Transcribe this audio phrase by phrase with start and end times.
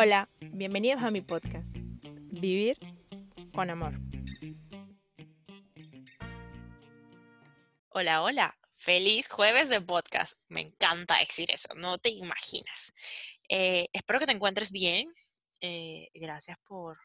[0.00, 2.78] Hola, bienvenidos a mi podcast, Vivir
[3.52, 3.94] con Amor.
[7.88, 10.38] Hola, hola, feliz jueves de podcast.
[10.46, 12.92] Me encanta decir eso, no te imaginas.
[13.48, 15.12] Eh, espero que te encuentres bien.
[15.60, 16.96] Eh, gracias por,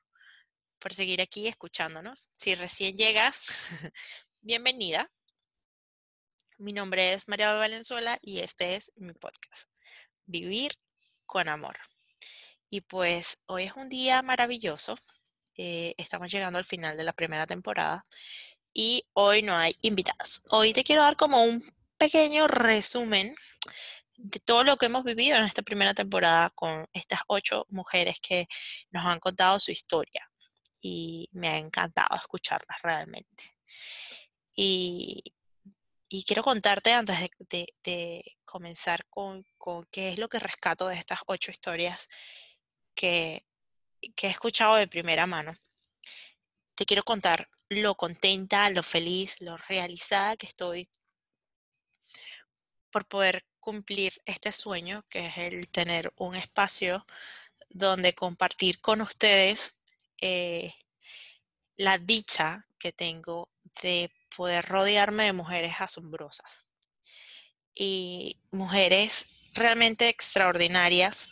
[0.78, 2.30] por seguir aquí escuchándonos.
[2.34, 3.42] Si recién llegas,
[4.42, 5.10] bienvenida.
[6.60, 9.72] Mi nombre es María Valenzuela y este es mi podcast,
[10.28, 10.78] Vivir
[11.26, 11.80] con Amor.
[12.74, 14.98] Y pues hoy es un día maravilloso.
[15.56, 18.04] Eh, estamos llegando al final de la primera temporada
[18.74, 20.42] y hoy no hay invitadas.
[20.50, 21.64] Hoy te quiero dar como un
[22.00, 23.36] pequeño resumen
[24.18, 28.48] de todo lo que hemos vivido en esta primera temporada con estas ocho mujeres que
[28.90, 30.28] nos han contado su historia
[30.82, 33.56] y me ha encantado escucharlas realmente.
[34.56, 35.22] Y,
[36.10, 37.18] y quiero contarte antes
[37.50, 39.44] de, comenzar con,
[39.92, 42.08] qué es lo que rescato de estas ocho historias
[42.96, 43.46] que,
[44.02, 45.54] he escuchado de primera mano.
[46.76, 50.90] Te quiero contar lo contenta, lo feliz, lo realizada que estoy
[52.92, 57.06] por poder cumplir este sueño, que es el tener un espacio
[57.70, 59.76] donde compartir con ustedes
[60.22, 60.74] eh,
[61.76, 63.50] la dicha que tengo
[63.82, 66.66] de poder rodearme de mujeres asombrosas
[67.74, 71.30] y mujeres realmente extraordinarias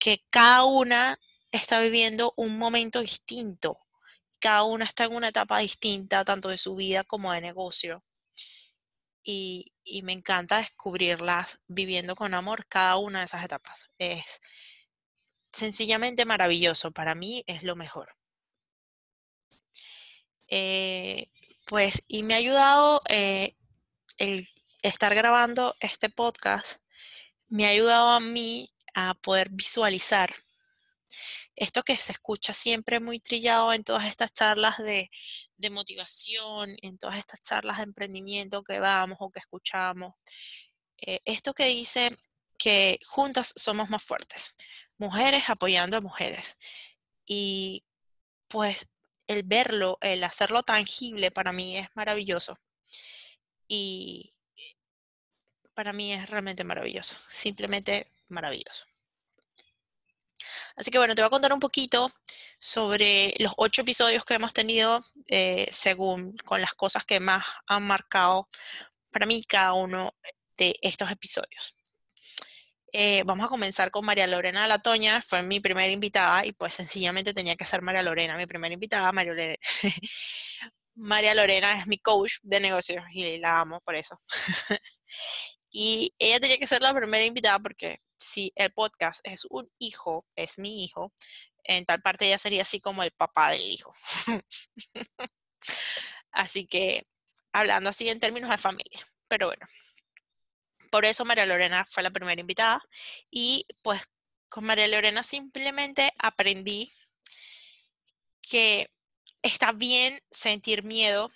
[0.00, 1.20] que cada una
[1.52, 3.78] está viviendo un momento distinto,
[4.40, 8.02] cada una está en una etapa distinta tanto de su vida como de negocio.
[9.22, 13.90] Y, y me encanta descubrirlas viviendo con amor cada una de esas etapas.
[13.98, 14.40] Es
[15.52, 18.16] sencillamente maravilloso, para mí es lo mejor.
[20.48, 21.30] Eh,
[21.66, 23.56] pues, y me ha ayudado eh,
[24.18, 24.48] el
[24.82, 26.80] estar grabando este podcast,
[27.48, 30.30] me ha ayudado a mí a poder visualizar
[31.56, 35.10] esto que se escucha siempre muy trillado en todas estas charlas de,
[35.70, 40.14] motivación, en todas estas charlas de emprendimiento que vamos o que escuchamos.
[40.98, 42.16] Eh, esto que dice
[42.58, 44.54] que juntas somos más fuertes,
[44.98, 46.56] mujeres apoyando a mujeres.
[47.26, 47.84] Y
[48.48, 48.88] pues
[49.26, 52.58] el verlo, el hacerlo tangible para mí es maravilloso.
[53.68, 54.32] Y
[55.74, 58.84] para mí es realmente maravilloso, simplemente maravilloso.
[60.76, 62.10] Así que bueno, te voy a contar un poquito
[62.58, 67.82] sobre los ocho episodios que hemos tenido, eh, según con las cosas que más han
[67.86, 68.48] marcado
[69.10, 70.14] para mí cada uno
[70.56, 71.76] de estos episodios.
[72.92, 77.32] Eh, vamos a comenzar con María Lorena Latoña, fue mi primera invitada y pues sencillamente
[77.32, 79.56] tenía que ser María Lorena, mi primera invitada, María Lorena.
[80.96, 84.20] María Lorena es mi coach de negocios y la amo por eso.
[85.70, 90.26] y ella tenía que ser la primera invitada porque si el podcast es un hijo,
[90.36, 91.12] es mi hijo,
[91.64, 93.94] en tal parte ella sería así como el papá del hijo.
[96.30, 97.06] así que
[97.52, 99.66] hablando así en términos de familia, pero bueno.
[100.90, 102.82] Por eso María Lorena fue la primera invitada
[103.30, 104.02] y pues
[104.48, 106.92] con María Lorena simplemente aprendí
[108.42, 108.90] que
[109.42, 111.30] está bien sentir miedo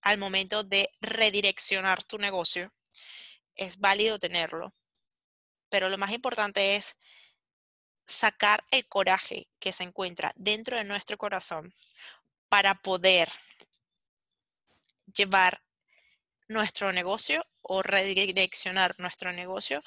[0.00, 2.72] al momento de redireccionar tu negocio.
[3.54, 4.74] Es válido tenerlo,
[5.74, 6.96] pero lo más importante es
[8.06, 11.74] sacar el coraje que se encuentra dentro de nuestro corazón
[12.48, 13.28] para poder
[15.12, 15.64] llevar
[16.46, 19.82] nuestro negocio o redireccionar nuestro negocio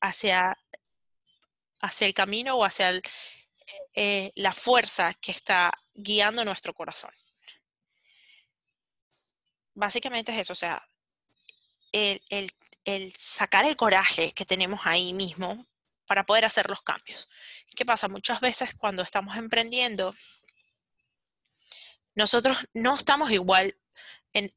[0.00, 0.56] hacia,
[1.80, 2.98] hacia el camino o hacia
[3.92, 7.10] eh, la fuerza que está guiando nuestro corazón.
[9.74, 10.82] Básicamente es eso, o sea,
[11.92, 15.66] el, sacar el coraje que tenemos ahí mismo
[16.06, 17.28] para poder hacer los cambios.
[17.76, 18.08] ¿Qué pasa?
[18.08, 20.14] Muchas veces cuando estamos emprendiendo,
[22.14, 23.76] nosotros no estamos igual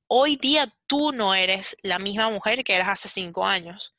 [0.08, 3.96] hoy día tú no eres la misma mujer que eras hace cinco años.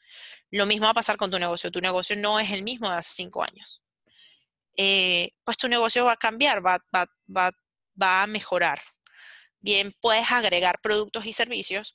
[0.50, 1.70] Lo mismo va a pasar con tu negocio.
[1.70, 3.82] Tu negocio no es el mismo de hace cinco años.
[4.76, 7.52] Eh, pues tu negocio va a cambiar, va
[8.00, 8.80] a mejorar.
[9.60, 11.94] Bien, puedes agregar productos y servicios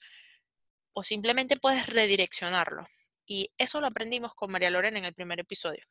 [0.94, 2.88] o simplemente puedes redireccionarlo.
[3.26, 5.86] Y eso lo aprendimos con María Lorena en el primer episodio.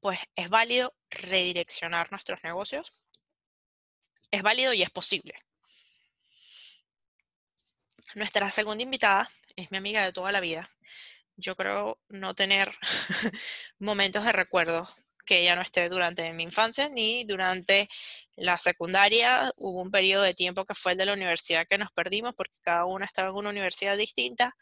[0.00, 2.92] Pues es válido redireccionar nuestros negocios.
[4.30, 5.34] Es válido y es posible.
[8.14, 10.70] Nuestra segunda invitada es mi amiga de toda la vida.
[11.36, 12.72] Yo creo no tener
[13.78, 14.88] momentos de recuerdo
[15.28, 17.88] que ella no esté durante mi infancia ni durante
[18.34, 19.52] la secundaria.
[19.58, 22.58] Hubo un periodo de tiempo que fue el de la universidad que nos perdimos porque
[22.62, 24.56] cada una estaba en una universidad distinta.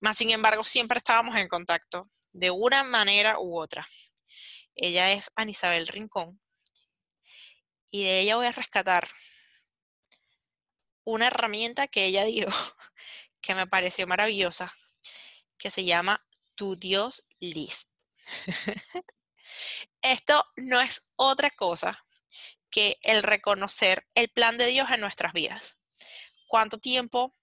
[0.00, 3.86] Más sin embargo, siempre estábamos en contacto de una manera u otra.
[4.74, 6.40] Ella es Anisabel Rincón
[7.90, 9.08] y de ella voy a rescatar
[11.04, 12.46] una herramienta que ella dio
[13.42, 14.72] que me pareció maravillosa,
[15.58, 16.18] que se llama
[16.54, 17.90] Tu Dios List.
[20.02, 22.04] Esto no es otra cosa
[22.70, 25.76] que el reconocer el plan de Dios en nuestras vidas.
[26.46, 27.34] ¿Cuánto tiempo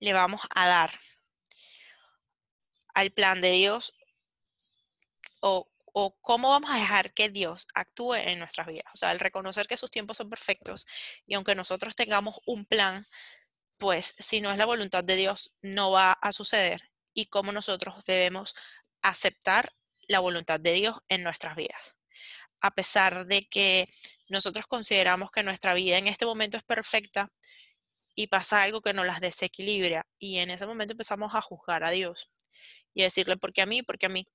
[0.00, 0.90] le vamos a dar
[2.94, 3.92] al plan de Dios
[5.40, 5.68] o,
[6.22, 8.86] cómo vamos a dejar que Dios actúe en nuestras vidas.
[8.94, 10.86] O sea, el reconocer que sus tiempos son perfectos
[11.24, 13.06] y aunque nosotros tengamos un plan,
[13.76, 18.04] pues si no es la voluntad de Dios, no va a suceder y cómo nosotros
[18.06, 18.56] debemos
[19.02, 19.72] aceptar
[20.08, 21.96] la voluntad de Dios en nuestras vidas.
[22.60, 23.86] A pesar de que
[24.28, 27.30] nosotros consideramos que nuestra vida en este momento es perfecta
[28.14, 31.90] y pasa algo que nos las desequilibra y en ese momento empezamos a juzgar a
[31.90, 32.30] Dios
[32.94, 33.82] y decirle, ¿por qué a mí?
[33.82, 34.26] ¿Por qué a mí?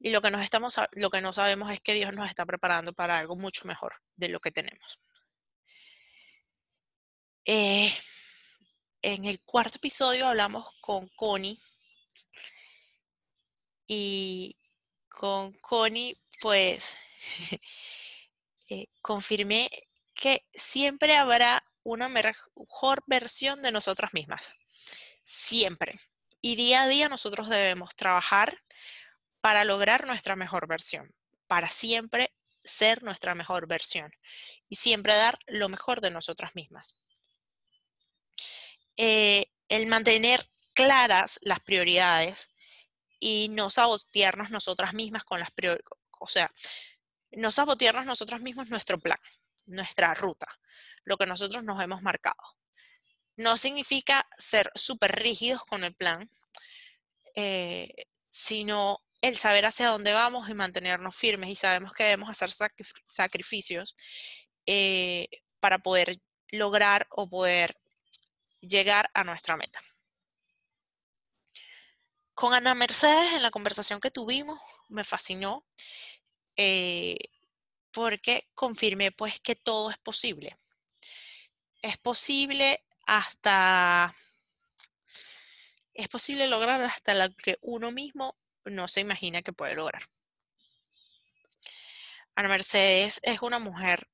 [0.00, 2.92] Y lo que, nos estamos, lo que no sabemos es que Dios nos está preparando
[2.92, 4.98] para algo mucho mejor de lo que tenemos.
[7.44, 7.92] Eh,
[9.02, 11.60] en el cuarto episodio hablamos con Connie
[13.92, 14.56] y
[15.08, 16.96] con Connie pues
[18.68, 19.68] eh, confirmé
[20.14, 24.54] que siempre habrá una mejor versión de nosotras mismas.
[25.24, 25.98] Siempre.
[26.40, 28.62] Y día a día nosotros debemos trabajar
[29.40, 31.12] para lograr nuestra mejor versión,
[31.48, 32.32] para siempre
[32.62, 34.12] ser nuestra mejor versión
[34.68, 36.96] y siempre dar lo mejor de nosotras mismas.
[38.96, 42.50] Eh, el mantener claras las prioridades
[43.20, 45.84] y no sabotearnos nosotras mismas con las prioridades,
[46.18, 46.50] o sea,
[47.32, 49.18] no sabotearnos nosotros mismos nuestro plan,
[49.66, 50.48] nuestra ruta,
[51.04, 52.42] lo que nosotros nos hemos marcado.
[53.36, 56.28] No significa ser súper rígidos con el plan,
[57.34, 57.88] eh,
[58.28, 62.50] sino el saber hacia dónde vamos y mantenernos firmes y sabemos que debemos hacer
[63.06, 63.94] sacrificios
[64.66, 65.28] eh,
[65.60, 66.18] para poder
[66.50, 67.76] lograr o poder
[68.60, 69.80] llegar a nuestra meta.
[72.40, 74.58] Con Ana Mercedes en la conversación que tuvimos
[74.88, 75.66] me fascinó
[76.56, 77.18] eh,
[77.90, 80.58] porque confirmé pues que todo es posible.
[81.82, 84.14] Es posible hasta,
[85.92, 90.04] es posible lograr hasta lo que uno mismo no se imagina que puede lograr.
[92.36, 94.08] Ana Mercedes es una mujer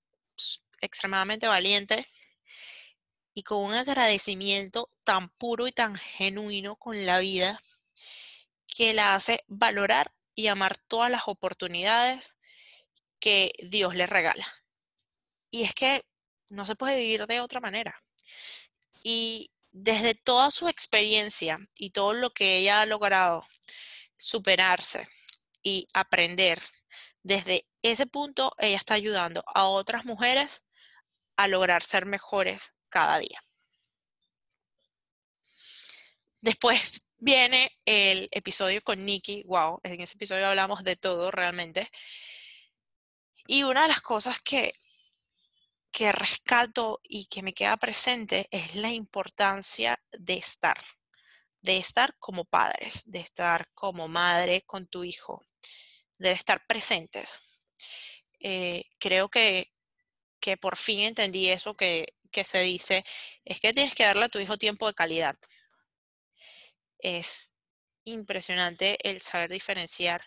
[0.80, 2.04] extremadamente valiente
[3.34, 7.60] y con un agradecimiento tan puro y tan genuino con la vida
[8.76, 12.36] que la hace valorar y amar todas las oportunidades
[13.18, 14.46] que Dios le regala.
[15.50, 16.04] Y es que
[16.50, 18.04] no se puede vivir de otra manera.
[19.02, 23.46] Y desde toda su experiencia y todo lo que ella ha logrado
[24.18, 25.08] superarse
[25.62, 26.60] y aprender,
[27.22, 30.64] desde ese punto ella está ayudando a otras mujeres
[31.36, 33.42] a lograr ser mejores cada día.
[36.42, 39.42] Después viene el episodio con Nikki.
[39.46, 41.90] Wow, en ese episodio hablamos de todo realmente.
[43.46, 44.74] Y una de las cosas que,
[45.90, 50.78] que rescato y que me queda presente es la importancia de estar,
[51.60, 55.44] de estar como padres, de estar como madre con tu hijo,
[56.18, 57.40] de estar presentes.
[58.40, 59.72] Eh, creo que,
[60.40, 63.04] que por fin entendí eso que, que se dice,
[63.44, 65.36] es que tienes que darle a tu hijo tiempo de calidad
[67.06, 67.52] es
[68.04, 70.22] impresionante el saber diferenciar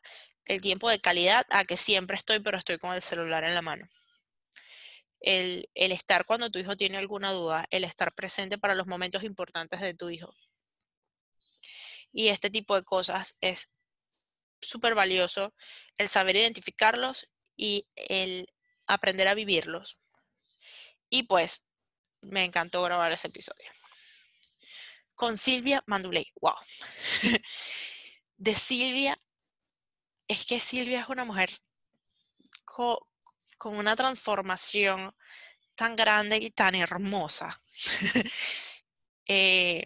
[0.46, 3.62] el tiempo de calidad a que siempre estoy, pero estoy con el celular en la
[3.62, 3.90] mano.
[5.20, 9.82] El, estar cuando tu hijo tiene alguna duda, el estar presente para los momentos importantes
[9.82, 10.34] de tu hijo.
[12.14, 13.74] Y este tipo de cosas es
[14.62, 15.54] súper valioso,
[15.98, 18.48] el saber identificarlos y el
[18.88, 20.00] aprender a vivirlos.
[21.10, 21.66] Y pues,
[22.22, 23.70] me encantó grabar ese episodio
[25.20, 26.32] con Silvia Manduley.
[26.40, 26.56] ¡Wow!
[28.38, 29.20] De Silvia,
[30.30, 31.50] es que Silvia es una mujer
[32.64, 33.00] con,
[33.64, 35.14] una transformación
[35.76, 37.62] tan grande y tan hermosa.
[39.32, 39.86] Eh,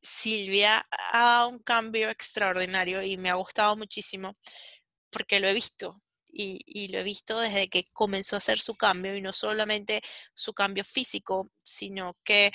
[0.00, 4.38] Silvia ha dado un cambio extraordinario y me ha gustado muchísimo
[5.10, 6.00] porque lo he visto
[6.32, 10.00] y, y, lo he visto desde que comenzó a hacer su cambio y no solamente
[10.32, 12.52] su cambio físico, sino que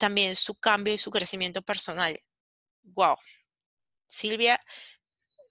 [0.00, 2.18] también su cambio y su crecimiento personal.
[2.82, 3.16] ¡Wow!
[4.06, 4.58] Silvia,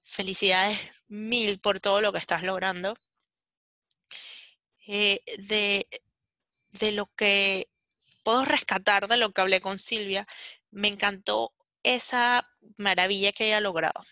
[0.02, 2.98] felicidades mil por todo lo que estás logrando.
[4.88, 5.88] Eh, de,
[6.72, 7.70] de lo que
[8.24, 10.28] puedo rescatar de lo que hablé con Silvia,
[10.72, 11.54] me encantó
[11.84, 14.04] esa maravilla que ella ha logrado,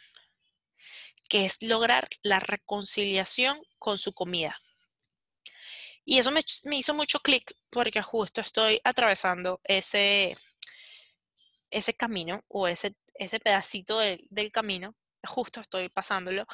[1.29, 4.55] que es lograr la reconciliación con su comida.
[6.09, 6.39] Y eso me,
[6.71, 10.37] hizo mucho clic porque justo estoy atravesando ese,
[11.69, 14.95] ese camino o ese, ese pedacito del camino,
[15.25, 16.45] justo estoy pasándolo.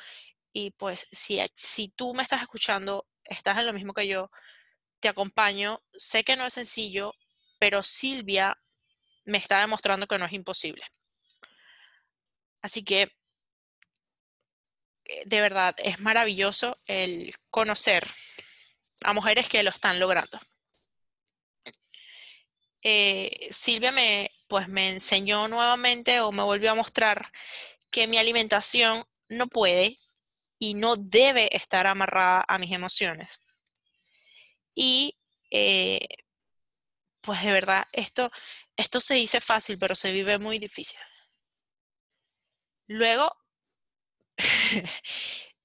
[0.52, 4.32] Y pues si, si tú me estás escuchando, estás en lo mismo que yo,
[5.00, 5.84] te acompaño.
[5.94, 7.14] Sé que no es sencillo,
[7.60, 8.58] pero Silvia
[9.24, 10.84] me está demostrando que no es imposible.
[12.64, 13.12] Así que,
[15.06, 18.04] eh, de verdad, es maravilloso el conocer
[19.04, 20.40] a mujeres que lo están logrando.
[22.84, 27.32] Eh, Silvia me, pues me enseñó nuevamente o me volvió a mostrar
[27.92, 30.00] que mi alimentación no puede
[30.60, 33.42] y no debe estar amarrada a mis emociones.
[34.76, 35.18] Y
[35.52, 36.00] eh,
[37.22, 38.32] pues de verdad, esto,
[38.76, 41.00] esto se dice fácil, pero se vive muy difícil.
[42.88, 43.36] Luego,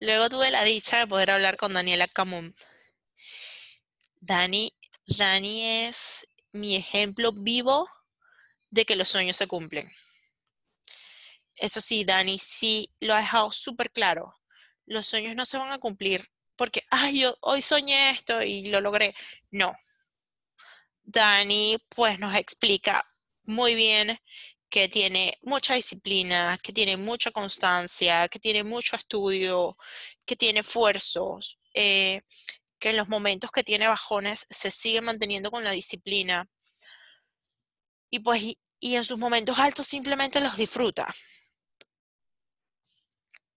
[0.00, 2.54] luego tuve la dicha de poder hablar con Daniela Camun.
[4.20, 4.72] Dani,
[5.06, 7.88] Dani es mi ejemplo vivo
[8.70, 9.90] de que los sueños se cumplen.
[11.56, 14.34] Eso sí, Dani sí lo ha dejado súper claro.
[14.86, 18.80] Los sueños no se van a cumplir porque, ay, yo hoy soñé esto y lo
[18.80, 19.14] logré.
[19.50, 19.74] No.
[21.04, 23.04] Dani pues nos explica
[23.44, 24.18] muy bien
[24.68, 29.76] que tiene mucha disciplina, que tiene mucha constancia, que tiene mucho estudio,
[30.26, 32.22] que tiene esfuerzos, eh,
[32.78, 36.48] que en los momentos que tiene bajones se sigue manteniendo con la disciplina.
[38.10, 38.42] Y pues,
[38.80, 41.14] y, en sus momentos altos simplemente los disfruta.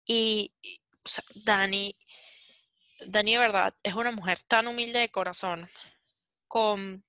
[0.07, 0.53] Y,
[1.35, 1.97] Dani,
[3.07, 5.71] Dani de verdad es una mujer tan humilde de corazón,
[6.49, 7.05] con,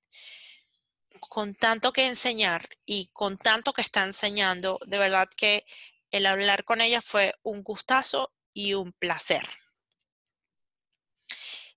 [1.20, 5.64] con tanto que enseñar y con tanto que está enseñando, de verdad que
[6.10, 9.48] el hablar con ella fue un gustazo y un placer.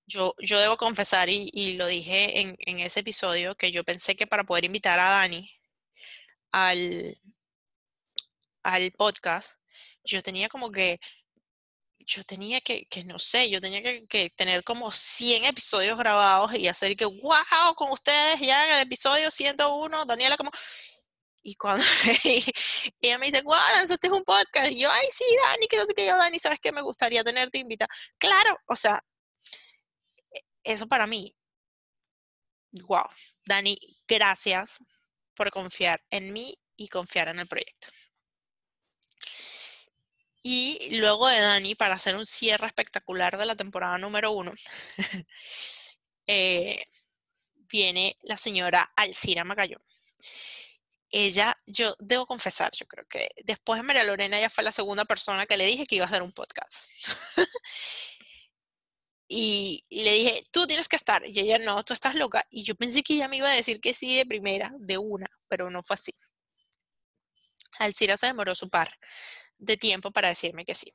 [0.07, 4.27] Yo, yo debo confesar, y, lo dije en, en, ese episodio, que yo pensé que
[4.27, 5.49] para poder invitar a Dani
[6.51, 7.17] al,
[8.63, 9.57] al podcast,
[10.03, 10.99] yo tenía como que,
[11.99, 16.53] yo tenía que, que no sé, yo tenía que, que, tener como 100 episodios grabados
[16.55, 20.51] y hacer que, wow, con ustedes ya en el episodio 101, Daniela como...
[21.43, 21.83] Y cuando
[23.01, 25.93] ella me dice, wow, lanzaste un podcast, y yo, ay, sí, Dani, que no sé
[25.93, 26.71] qué, yo, Dani, ¿sabes qué?
[26.71, 27.89] Me gustaría tenerte invitada.
[28.17, 28.99] Claro, o sea,
[30.65, 31.33] eso para mí,
[32.83, 33.07] wow.
[33.45, 34.79] Dani, gracias
[35.35, 37.87] por confiar en mí y confiar en el proyecto.
[40.43, 44.53] Y luego de Dani, para hacer un cierre espectacular de la temporada número uno,
[46.27, 46.85] eh,
[47.67, 49.81] viene la señora Alcira Magallón.
[51.09, 55.05] Ella, yo debo confesar, yo creo que después de María Lorena, ella fue la segunda
[55.05, 56.89] persona que le dije que iba a hacer un podcast.
[59.27, 61.23] Y, le dije, tú tienes que estar.
[61.25, 62.45] Y ella, no, tú estás loca.
[62.49, 65.27] Y yo pensé que ella me iba a decir que sí de primera, de una,
[65.47, 66.13] pero no fue así.
[67.79, 68.89] Alcira se demoró su par
[69.57, 70.93] de tiempo para decirme que sí.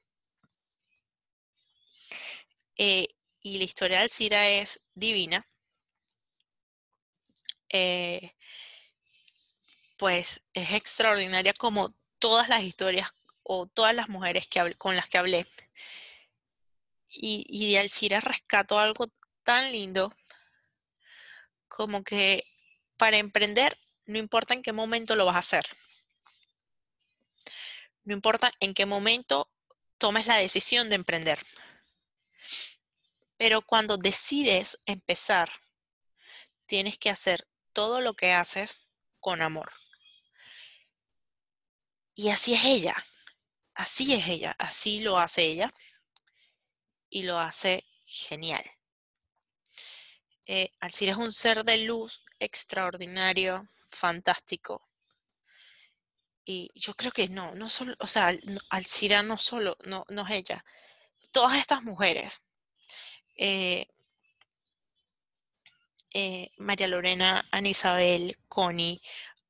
[2.76, 3.08] Eh,
[3.42, 5.46] y la historia de Alcira es divina.
[7.68, 8.32] Eh,
[9.96, 13.10] pues es extraordinaria como todas las historias
[13.42, 15.46] o todas las mujeres que con las que hablé
[17.10, 19.06] y, de Alcira rescato algo
[19.42, 20.14] tan lindo
[21.68, 22.44] como que
[22.96, 25.66] para emprender no importa en qué momento lo vas a hacer.
[28.02, 29.48] No importa en qué momento
[29.98, 31.38] tomes la decisión de emprender.
[33.36, 35.50] Pero cuando decides empezar,
[36.66, 38.82] tienes que hacer todo lo que haces
[39.20, 39.70] con amor.
[42.14, 42.96] Y así es ella.
[43.74, 44.56] Así es ella.
[44.58, 45.72] Así lo hace ella
[47.10, 48.62] y lo hace genial.
[50.46, 54.88] Eh, Alcira es un ser de luz extraordinario, fantástico.
[56.44, 58.32] Y yo creo que no, no solo, o sea,
[58.70, 60.64] Alcira no solo, no, no es ella.
[61.30, 62.46] Todas estas mujeres,
[63.36, 63.86] eh,
[66.12, 69.00] eh, María Lorena, Ana Isabel, Connie,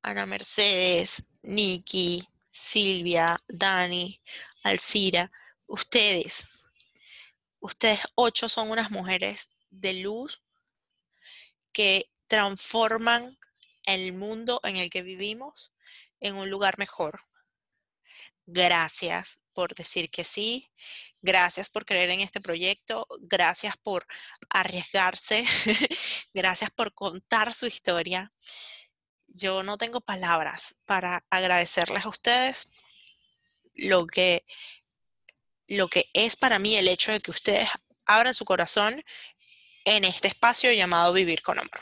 [0.03, 4.21] Ana Mercedes, Nikki, Silvia, Dani,
[4.63, 5.31] Alcira,
[5.67, 6.70] ustedes,
[7.61, 10.43] Ustedes ocho son unas mujeres de luz
[11.71, 13.37] que transforman
[13.83, 15.71] el mundo en el que vivimos
[16.19, 17.21] en un lugar mejor.
[18.47, 20.71] Gracias por decir que sí,
[21.21, 24.07] gracias por creer en este proyecto, gracias por
[24.49, 25.45] arriesgarse,
[26.33, 28.33] gracias por contar su historia.
[29.27, 32.71] yo no tengo palabras para agradecerles a ustedes
[33.75, 34.45] lo que,
[35.71, 37.69] lo que es para mí el hecho de que ustedes
[38.05, 39.03] abran su corazón
[39.85, 41.79] en este espacio llamado Vivir con Amor.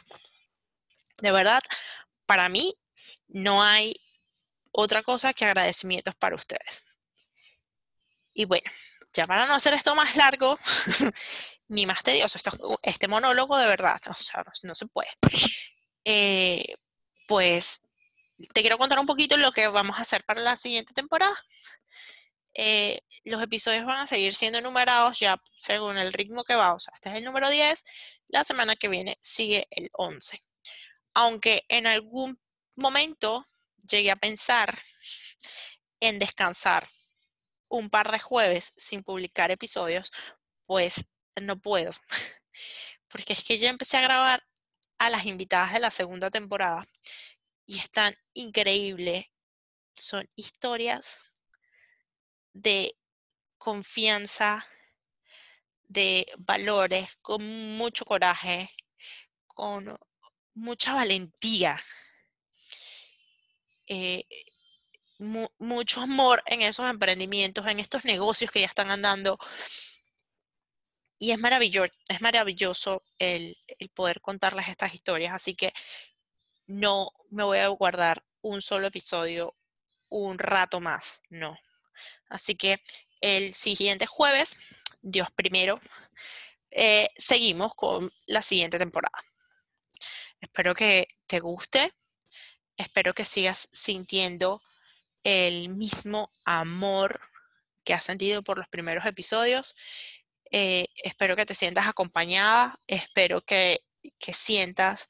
[1.21, 1.61] De verdad,
[2.27, 2.75] para mí
[3.27, 3.95] no hay
[4.71, 6.85] otra cosa que agradecimientos para ustedes.
[8.33, 8.69] Y bueno,
[9.11, 10.59] ya para no hacer esto más largo
[11.67, 12.37] ni más tedioso,
[12.83, 15.09] este monólogo de verdad, o sea, no, se puede.
[16.05, 16.75] Eh,
[17.27, 17.81] pues
[18.53, 21.35] te quiero contar un poquito lo que vamos a hacer para la siguiente temporada.
[22.53, 26.73] Eh, los episodios van a seguir siendo numerados ya según el ritmo que va.
[26.73, 27.83] O sea, este es el número 10,
[28.29, 30.43] la semana que viene sigue el 11.
[31.13, 32.39] Aunque en algún
[32.75, 33.47] momento
[33.89, 34.81] llegué a pensar
[35.99, 36.89] en descansar
[37.69, 40.11] un par de jueves sin publicar episodios,
[40.65, 41.91] pues no puedo.
[43.07, 44.43] Porque es que yo empecé a grabar
[44.97, 46.85] a las invitadas de la segunda temporada
[47.65, 49.25] y están increíbles.
[49.95, 51.28] Son historias
[52.53, 52.95] de
[53.57, 54.65] confianza,
[55.87, 57.43] de valores, con
[57.77, 58.71] mucho coraje,
[59.47, 59.97] con
[60.53, 61.79] mucha valentía.
[63.87, 64.25] Eh,
[65.57, 69.37] mucho amor en esos emprendimientos, en estos negocios que ya están andando.
[71.17, 75.33] Y es maravilloso, es maravilloso el, el poder contarles estas historias.
[75.33, 75.73] Así que
[76.67, 79.53] no me voy a guardar un solo episodio
[80.09, 81.57] un rato más, no.
[82.29, 82.81] Así que
[83.21, 84.57] el siguiente jueves,
[85.01, 85.79] Dios primero,
[86.71, 89.23] eh, seguimos con la siguiente temporada.
[90.39, 91.93] Espero que te guste,
[92.77, 94.61] espero que sigas sintiendo
[95.23, 97.19] el mismo amor
[97.83, 99.75] que has sentido por los primeros episodios.
[100.51, 103.81] Eh, espero que te sientas acompañada, espero que,
[104.17, 105.07] que sientas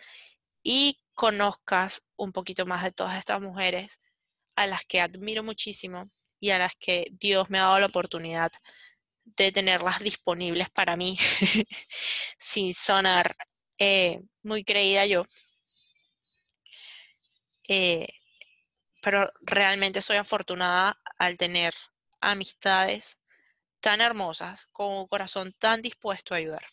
[0.63, 3.99] y conozcas un poquito más de todas estas mujeres
[4.55, 8.51] a las que admiro muchísimo y a las que Dios me ha dado la oportunidad
[9.25, 11.17] de tenerlas disponibles para mí
[12.39, 13.35] sin sonar
[13.77, 15.25] eh, muy creída yo.
[17.67, 18.07] Eh,
[19.01, 21.73] pero realmente soy afortunada al tener
[22.21, 23.19] amistades
[23.81, 26.65] tan hermosas, con un corazón tan dispuesto a ayudar.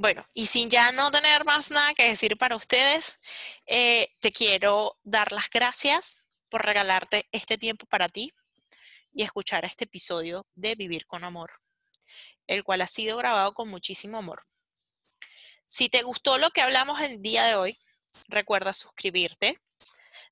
[0.00, 3.18] Bueno, y sin ya no tener más nada que decir para ustedes,
[3.66, 8.32] eh, te quiero dar las gracias por regalarte este tiempo para ti
[9.12, 11.50] y escuchar este episodio de Vivir con Amor,
[12.46, 14.46] el cual ha sido grabado con muchísimo amor.
[15.64, 17.80] Si te gustó lo que hablamos el día de hoy,
[18.28, 19.60] recuerda suscribirte,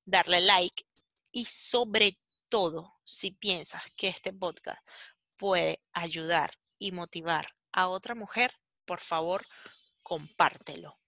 [0.05, 0.85] darle like
[1.33, 4.79] y sobre todo, si piensas que este podcast
[5.37, 8.55] puede ayudar y motivar a otra mujer,
[8.87, 9.47] por favor,
[10.03, 10.99] compártelo.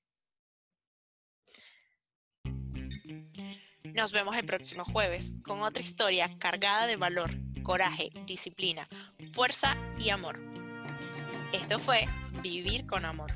[3.94, 7.30] Nos vemos el próximo jueves con otra historia cargada de valor,
[7.62, 8.88] coraje, disciplina,
[9.32, 10.38] fuerza y amor.
[11.52, 12.04] Esto fue
[12.42, 13.30] Vivir con Amor.